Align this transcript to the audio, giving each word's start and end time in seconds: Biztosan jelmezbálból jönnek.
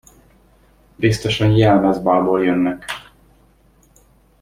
Biztosan 0.95 1.51
jelmezbálból 1.51 2.43
jönnek. 2.43 2.85